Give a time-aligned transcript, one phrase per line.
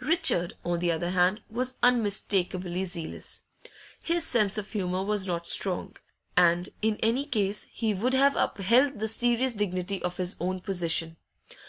[0.00, 3.44] Richard, on the other hand, was unmistakably zealous.
[4.02, 5.96] His sense of humour was not strong,
[6.36, 11.16] and in any case he would have upheld the serious dignity of his own position.